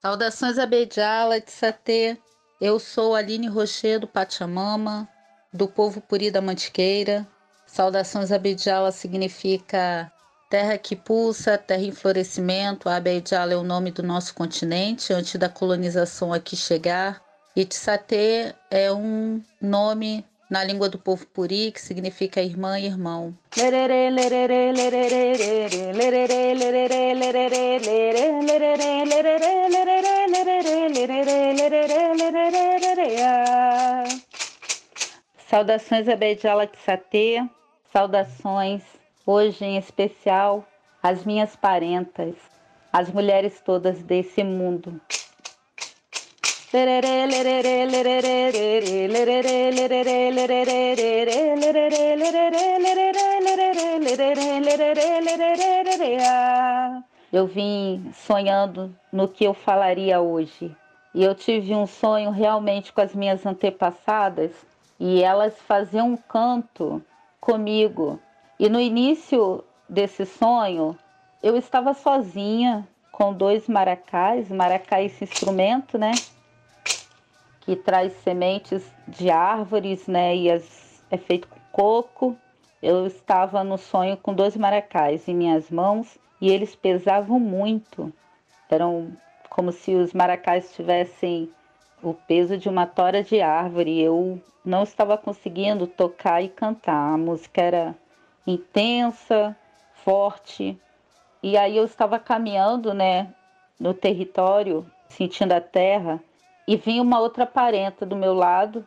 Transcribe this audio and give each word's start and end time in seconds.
Saudações 0.00 0.58
a 0.58 0.64
Beijala 0.64 1.38
de 1.38 1.52
Satê. 1.52 2.16
Eu 2.58 2.78
sou 2.78 3.14
Aline 3.14 3.46
Rochedo 3.46 4.08
Pachamama, 4.08 5.06
do 5.52 5.68
povo 5.68 6.00
Puri 6.00 6.30
da 6.30 6.40
Mantiqueira. 6.40 7.28
Saudações 7.66 8.32
a 8.32 8.38
Beijala 8.38 8.90
significa 8.90 10.10
terra 10.48 10.78
que 10.78 10.96
pulsa, 10.96 11.58
terra 11.58 11.82
em 11.82 11.92
florescimento. 11.92 12.88
A 12.88 12.98
Beijala 12.98 13.52
é 13.52 13.56
o 13.56 13.62
nome 13.62 13.90
do 13.90 14.02
nosso 14.02 14.32
continente 14.34 15.12
antes 15.12 15.38
da 15.38 15.50
colonização 15.50 16.32
aqui 16.32 16.56
chegar. 16.56 17.21
Itzatê 17.54 18.54
é 18.70 18.90
um 18.90 19.42
nome 19.60 20.24
na 20.48 20.64
língua 20.64 20.88
do 20.88 20.98
povo 20.98 21.26
puri 21.26 21.70
que 21.70 21.82
significa 21.82 22.40
irmã 22.40 22.80
e 22.80 22.86
irmão. 22.86 23.34
Saudações 35.46 36.08
a 36.08 36.16
Beijala 36.16 36.66
Tsatê, 36.66 37.46
saudações 37.92 38.82
hoje 39.26 39.62
em 39.62 39.76
especial 39.76 40.66
às 41.02 41.22
minhas 41.26 41.54
parentas, 41.54 42.34
às 42.90 43.10
mulheres 43.10 43.60
todas 43.60 44.02
desse 44.02 44.42
mundo. 44.42 44.98
Eu 57.30 57.46
vim 57.46 58.10
sonhando 58.14 58.90
no 59.12 59.28
que 59.28 59.44
eu 59.44 59.52
falaria 59.52 60.22
hoje. 60.22 60.74
E 61.14 61.22
eu 61.22 61.34
tive 61.34 61.74
um 61.74 61.86
sonho 61.86 62.30
realmente 62.30 62.90
com 62.90 63.02
as 63.02 63.14
minhas 63.14 63.44
antepassadas 63.44 64.52
e 64.98 65.22
elas 65.22 65.60
faziam 65.60 66.12
um 66.12 66.16
canto 66.16 67.02
comigo. 67.38 68.18
E 68.58 68.70
no 68.70 68.80
início 68.80 69.62
desse 69.86 70.24
sonho, 70.24 70.96
eu 71.42 71.54
estava 71.54 71.92
sozinha 71.92 72.88
com 73.10 73.34
dois 73.34 73.68
maracás, 73.68 74.50
maracá 74.50 75.02
esse 75.02 75.22
instrumento, 75.24 75.98
né? 75.98 76.12
Que 77.62 77.76
traz 77.76 78.12
sementes 78.24 78.84
de 79.08 79.30
árvores, 79.30 80.06
né? 80.06 80.36
E 80.36 80.50
as, 80.50 81.02
é 81.10 81.16
feito 81.16 81.48
com 81.48 81.60
coco. 81.72 82.36
Eu 82.82 83.06
estava 83.06 83.62
no 83.62 83.78
sonho 83.78 84.16
com 84.16 84.34
dois 84.34 84.56
maracás 84.56 85.28
em 85.28 85.34
minhas 85.34 85.70
mãos 85.70 86.18
e 86.40 86.50
eles 86.50 86.74
pesavam 86.74 87.38
muito. 87.38 88.12
Eram 88.68 89.16
como 89.48 89.70
se 89.70 89.94
os 89.94 90.12
maracás 90.12 90.74
tivessem 90.74 91.50
o 92.02 92.12
peso 92.12 92.56
de 92.56 92.68
uma 92.68 92.86
tora 92.86 93.22
de 93.22 93.40
árvore. 93.40 94.00
Eu 94.00 94.40
não 94.64 94.82
estava 94.82 95.16
conseguindo 95.16 95.86
tocar 95.86 96.42
e 96.42 96.48
cantar. 96.48 97.14
A 97.14 97.18
música 97.18 97.62
era 97.62 97.94
intensa, 98.46 99.56
forte. 100.04 100.78
E 101.42 101.56
aí 101.56 101.76
eu 101.76 101.84
estava 101.84 102.18
caminhando, 102.18 102.94
né, 102.94 103.32
no 103.78 103.92
território, 103.92 104.86
sentindo 105.08 105.52
a 105.52 105.60
terra, 105.60 106.22
e 106.66 106.76
vinha 106.76 107.02
uma 107.02 107.20
outra 107.20 107.46
parenta 107.46 108.06
do 108.06 108.16
meu 108.16 108.34
lado, 108.34 108.86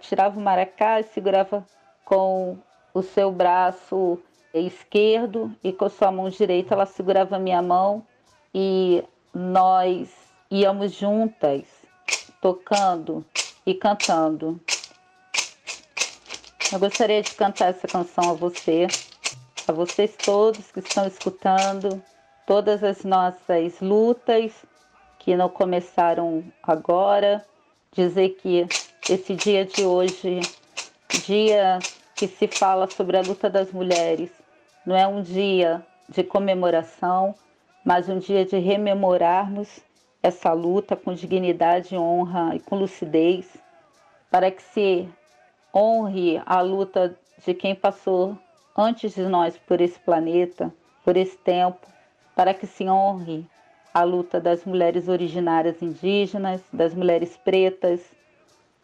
tirava 0.00 0.38
o 0.38 0.42
maracá 0.42 1.00
e 1.00 1.04
segurava 1.04 1.66
com 2.04 2.58
o 2.94 3.02
seu 3.02 3.32
braço 3.32 4.18
esquerdo 4.54 5.54
e 5.62 5.72
com 5.72 5.84
a 5.84 5.90
sua 5.90 6.10
mão 6.10 6.28
direita 6.28 6.74
ela 6.74 6.86
segurava 6.86 7.36
a 7.36 7.38
minha 7.38 7.60
mão 7.60 8.06
e 8.54 9.04
nós 9.34 10.08
íamos 10.50 10.92
juntas, 10.92 11.64
tocando 12.40 13.24
e 13.66 13.74
cantando. 13.74 14.60
Eu 16.72 16.78
gostaria 16.78 17.22
de 17.22 17.34
cantar 17.34 17.66
essa 17.66 17.86
canção 17.86 18.30
a 18.30 18.32
você, 18.32 18.86
a 19.68 19.72
vocês 19.72 20.16
todos 20.16 20.70
que 20.72 20.80
estão 20.80 21.06
escutando, 21.06 22.02
todas 22.46 22.82
as 22.82 23.04
nossas 23.04 23.80
lutas 23.80 24.52
que 25.26 25.36
não 25.36 25.48
começaram 25.48 26.44
agora, 26.62 27.44
dizer 27.90 28.36
que 28.36 28.64
esse 29.10 29.34
dia 29.34 29.64
de 29.64 29.84
hoje, 29.84 30.38
dia 31.26 31.80
que 32.14 32.28
se 32.28 32.46
fala 32.46 32.88
sobre 32.88 33.16
a 33.16 33.22
luta 33.22 33.50
das 33.50 33.72
mulheres, 33.72 34.30
não 34.86 34.94
é 34.94 35.04
um 35.04 35.20
dia 35.20 35.84
de 36.08 36.22
comemoração, 36.22 37.34
mas 37.84 38.08
um 38.08 38.20
dia 38.20 38.44
de 38.44 38.56
rememorarmos 38.58 39.80
essa 40.22 40.52
luta 40.52 40.94
com 40.94 41.12
dignidade, 41.12 41.96
honra 41.96 42.54
e 42.54 42.60
com 42.60 42.76
lucidez, 42.76 43.48
para 44.30 44.48
que 44.52 44.62
se 44.62 45.08
honre 45.74 46.40
a 46.46 46.60
luta 46.60 47.18
de 47.44 47.52
quem 47.52 47.74
passou 47.74 48.38
antes 48.78 49.12
de 49.12 49.22
nós 49.22 49.58
por 49.58 49.80
esse 49.80 49.98
planeta, 49.98 50.72
por 51.04 51.16
esse 51.16 51.36
tempo, 51.36 51.84
para 52.32 52.54
que 52.54 52.68
se 52.68 52.88
honre 52.88 53.44
a 53.96 54.04
luta 54.04 54.38
das 54.38 54.62
mulheres 54.66 55.08
originárias 55.08 55.80
indígenas, 55.80 56.60
das 56.70 56.92
mulheres 56.92 57.34
pretas, 57.38 57.98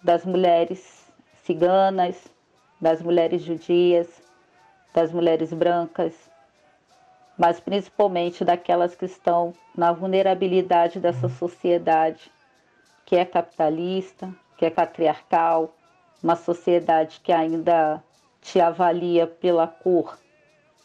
das 0.03 0.25
mulheres 0.25 1.07
ciganas, 1.45 2.17
das 2.81 3.03
mulheres 3.03 3.43
judias, 3.43 4.09
das 4.95 5.13
mulheres 5.13 5.53
brancas, 5.53 6.15
mas 7.37 7.61
principalmente 7.61 8.43
daquelas 8.43 8.95
que 8.95 9.05
estão 9.05 9.53
na 9.77 9.93
vulnerabilidade 9.93 10.99
dessa 10.99 11.29
sociedade 11.29 12.33
que 13.05 13.15
é 13.15 13.27
capitalista, 13.27 14.35
que 14.57 14.65
é 14.65 14.71
patriarcal, 14.71 15.75
uma 16.23 16.37
sociedade 16.37 17.21
que 17.23 17.33
ainda 17.33 18.03
te 18.41 18.59
avalia 18.59 19.27
pela 19.27 19.67
cor 19.67 20.19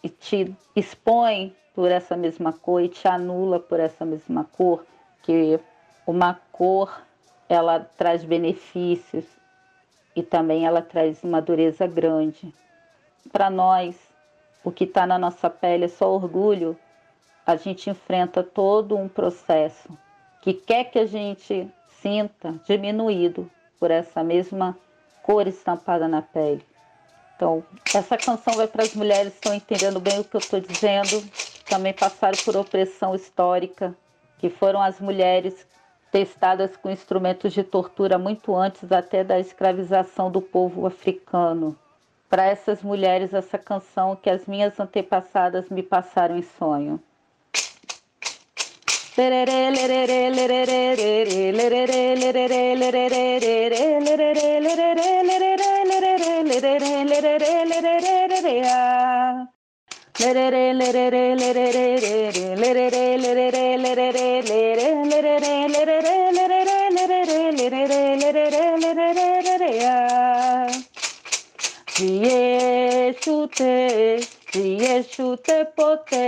e 0.03 0.09
te 0.09 0.53
expõe 0.75 1.55
por 1.77 1.91
essa 1.91 2.17
mesma 2.17 2.51
cor 2.51 2.81
e 2.81 2.89
te 2.89 3.07
anula 3.07 3.59
por 3.59 3.79
essa 3.79 4.03
mesma 4.03 4.43
cor, 4.43 4.83
que 5.21 5.59
uma 6.07 6.33
cor 6.51 7.03
ela 7.47 7.81
traz 7.95 8.23
benefícios 8.23 9.23
e 10.15 10.23
também 10.23 10.65
ela 10.65 10.81
traz 10.81 11.23
uma 11.23 11.39
dureza 11.39 11.85
grande. 11.85 12.51
Para 13.31 13.51
nós, 13.51 13.95
o 14.63 14.71
que 14.71 14.85
está 14.85 15.05
na 15.05 15.19
nossa 15.19 15.51
pele 15.51 15.85
é 15.85 15.87
só 15.87 16.11
orgulho, 16.11 16.75
a 17.45 17.55
gente 17.55 17.91
enfrenta 17.91 18.41
todo 18.41 18.97
um 18.97 19.07
processo 19.07 19.95
que 20.41 20.55
quer 20.55 20.85
que 20.85 20.97
a 20.97 21.05
gente 21.05 21.71
sinta 22.01 22.59
diminuído 22.65 23.51
por 23.79 23.91
essa 23.91 24.23
mesma 24.23 24.75
cor 25.21 25.47
estampada 25.47 26.07
na 26.07 26.23
pele. 26.23 26.65
Então, 27.35 27.63
essa 27.93 28.17
canção 28.17 28.55
vai 28.55 28.65
para 28.65 28.81
as 28.81 28.95
mulheres 28.95 29.33
que 29.33 29.37
estão 29.37 29.53
entendendo 29.53 29.99
bem 29.99 30.19
o 30.19 30.23
que 30.23 30.35
eu 30.35 30.39
estou 30.39 30.59
dizendo, 30.59 31.23
também 31.67 31.93
passaram 31.93 32.37
por 32.43 32.55
opressão 32.55 33.13
histórica, 33.13 33.95
que 34.37 34.49
foram 34.49 34.81
as 34.81 34.99
mulheres 34.99 35.67
testadas 36.11 36.75
com 36.77 36.89
instrumentos 36.89 37.53
de 37.53 37.63
tortura 37.63 38.17
muito 38.17 38.55
antes 38.55 38.91
até 38.91 39.23
da 39.23 39.39
escravização 39.39 40.31
do 40.31 40.41
povo 40.41 40.85
africano 40.85 41.77
para 42.29 42.45
essas 42.45 42.81
mulheres 42.81 43.33
essa 43.33 43.57
canção 43.57 44.15
que 44.15 44.29
as 44.29 44.45
minhas 44.45 44.79
antepassadas 44.79 45.69
me 45.69 45.81
passaram 45.81 46.37
em 46.37 46.43
sonho. 46.43 47.01
Iesute, 73.09 73.73
Iesute 74.53 75.65
pote, 75.75 76.25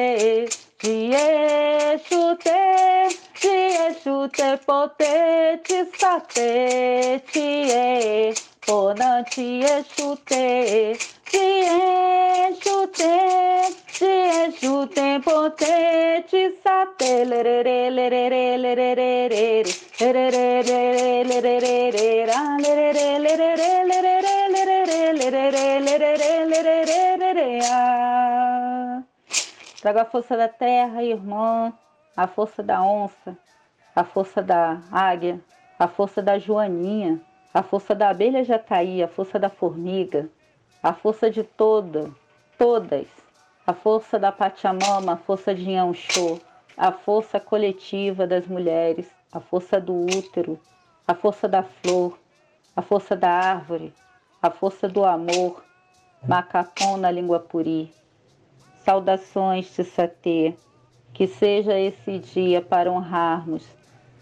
Iesute, 9.37 10.39
Trago 29.81 29.99
a 29.99 30.05
força 30.05 30.35
da 30.35 30.49
terra, 30.49 31.01
irmã, 31.01 31.71
a 32.15 32.27
força 32.27 32.61
da 32.61 32.83
onça, 32.83 33.37
a 33.95 34.03
força 34.03 34.41
da 34.41 34.81
águia, 34.91 35.39
a 35.77 35.87
força 35.87 36.21
da 36.21 36.37
joaninha, 36.37 37.21
a 37.53 37.63
força 37.63 37.95
da 37.95 38.09
abelha 38.09 38.43
jataí, 38.43 39.01
a 39.01 39.07
força 39.07 39.39
da 39.39 39.49
formiga, 39.49 40.29
a 40.83 40.93
força 40.93 41.31
de 41.31 41.43
toda, 41.43 42.11
todas, 42.57 43.07
a 43.65 43.71
força 43.71 44.19
da 44.19 44.33
Pachamama, 44.33 45.13
a 45.13 45.17
força 45.17 45.55
de 45.55 45.71
Yanxô, 45.71 46.39
a 46.75 46.91
força 46.91 47.39
coletiva 47.39 48.27
das 48.27 48.45
mulheres, 48.47 49.09
a 49.31 49.39
força 49.39 49.79
do 49.79 49.93
útero, 49.93 50.59
a 51.07 51.15
força 51.15 51.47
da 51.47 51.63
flor, 51.63 52.19
a 52.75 52.81
força 52.81 53.15
da 53.15 53.29
árvore, 53.29 53.93
a 54.41 54.49
força 54.49 54.89
do 54.89 55.05
amor, 55.05 55.63
macapom 56.27 56.97
na 56.97 57.09
língua 57.09 57.39
puri. 57.39 57.93
Saudações, 58.89 59.71
Tissatê, 59.75 60.55
que 61.13 61.27
seja 61.27 61.77
esse 61.77 62.17
dia 62.17 62.59
para 62.59 62.91
honrarmos 62.91 63.63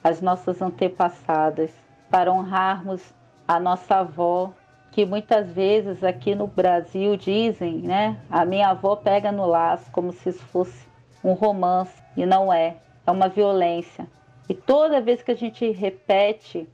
as 0.04 0.20
nossas 0.20 0.62
antepassadas, 0.62 1.72
para 2.12 2.34
honrarmos 2.34 3.02
a 3.48 3.62
nossa 3.62 4.00
avó, 4.00 4.52
que 4.92 5.06
muitas 5.06 5.50
vezes 5.54 6.04
aqui 6.04 6.36
no 6.36 6.48
Brasil 6.48 7.16
dizem, 7.16 7.78
né? 7.78 8.20
A 8.30 8.44
minha 8.44 8.68
avó 8.72 8.98
pega 8.98 9.32
no 9.32 9.46
laço 9.46 9.90
como 9.90 10.12
se 10.12 10.32
isso 10.32 10.44
fosse 10.48 10.86
um 11.24 11.32
romance, 11.32 12.04
e 12.18 12.26
não 12.26 12.52
é, 12.52 12.76
é 13.06 13.12
uma 13.12 13.30
violência. 13.30 14.06
E 14.50 14.54
toda 14.54 15.00
vez 15.00 15.24
que 15.24 15.32
a 15.32 15.38
gente 15.38 15.72
repete, 15.72 16.68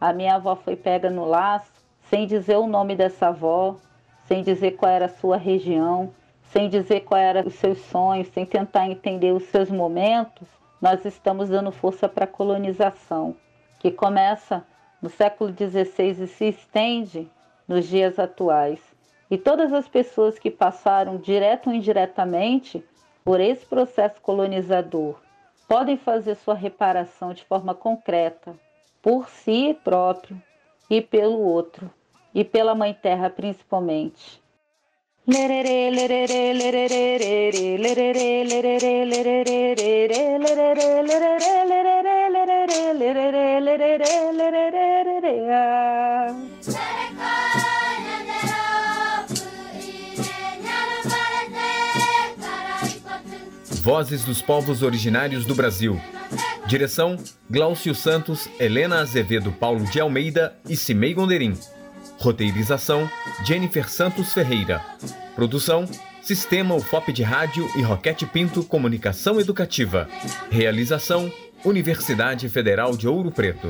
a 0.00 0.12
minha 0.12 0.34
avó 0.34 0.56
foi 0.56 0.74
pega 0.74 1.08
no 1.08 1.24
laço, 1.24 1.70
sem 2.10 2.26
dizer 2.26 2.56
o 2.56 2.66
nome 2.66 2.96
dessa 2.96 3.28
avó, 3.28 3.76
sem 4.26 4.42
dizer 4.42 4.72
qual 4.72 4.90
era 4.90 5.04
a 5.04 5.20
sua 5.20 5.36
região, 5.36 6.12
sem 6.50 6.68
dizer 6.68 7.00
qual 7.00 7.20
era 7.20 7.46
os 7.46 7.54
seus 7.54 7.78
sonhos, 7.78 8.28
sem 8.28 8.46
tentar 8.46 8.88
entender 8.88 9.32
os 9.32 9.44
seus 9.44 9.70
momentos, 9.70 10.48
nós 10.80 11.04
estamos 11.04 11.48
dando 11.48 11.70
força 11.70 12.08
para 12.08 12.24
a 12.24 12.28
colonização, 12.28 13.36
que 13.80 13.90
começa 13.90 14.64
no 15.02 15.10
século 15.10 15.52
XVI 15.52 16.24
e 16.24 16.26
se 16.26 16.44
estende 16.46 17.30
nos 17.66 17.86
dias 17.86 18.18
atuais. 18.18 18.80
E 19.30 19.36
todas 19.36 19.72
as 19.72 19.86
pessoas 19.86 20.38
que 20.38 20.50
passaram 20.50 21.18
direto 21.18 21.68
ou 21.68 21.74
indiretamente 21.74 22.82
por 23.22 23.40
esse 23.40 23.66
processo 23.66 24.20
colonizador 24.22 25.16
podem 25.68 25.98
fazer 25.98 26.34
sua 26.36 26.54
reparação 26.54 27.34
de 27.34 27.44
forma 27.44 27.74
concreta, 27.74 28.54
por 29.02 29.28
si 29.28 29.78
próprio 29.84 30.40
e 30.88 31.02
pelo 31.02 31.38
outro, 31.38 31.90
e 32.34 32.42
pela 32.42 32.74
Mãe 32.74 32.94
Terra 32.94 33.28
principalmente. 33.28 34.42
Vozes 53.82 54.24
dos 54.24 54.40
Povos 54.40 54.82
Originários 54.82 55.44
do 55.44 55.54
Brasil. 55.54 56.00
Direção: 56.66 57.18
Glaucio 57.50 57.94
Santos, 57.94 58.48
Helena 58.58 59.00
Azevedo 59.00 59.52
Paulo 59.52 59.84
de 59.90 60.00
Almeida 60.00 60.56
e 60.66 60.74
Cimei 60.74 61.12
Gonderim. 61.12 61.52
Roteirização: 62.18 63.08
Jennifer 63.44 63.88
Santos 63.88 64.32
Ferreira. 64.32 64.82
Produção: 65.34 65.86
Sistema 66.20 66.74
UFOP 66.74 67.12
de 67.12 67.22
Rádio 67.22 67.68
e 67.76 67.82
Roquete 67.82 68.26
Pinto 68.26 68.64
Comunicação 68.64 69.40
Educativa. 69.40 70.08
Realização: 70.50 71.32
Universidade 71.64 72.48
Federal 72.48 72.96
de 72.96 73.08
Ouro 73.08 73.30
Preto. 73.30 73.68